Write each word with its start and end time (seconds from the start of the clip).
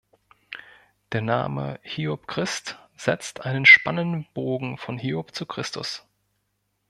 Der 1.11 1.21
Name 1.21 1.79
"Hiob 1.83 2.27
Christ" 2.27 2.79
setzt 2.97 3.41
einen 3.45 3.67
spannenden 3.67 4.25
Bogen 4.33 4.79
von 4.79 4.97
Hiob 4.97 5.35
zu 5.35 5.45
Christus. 5.45 6.07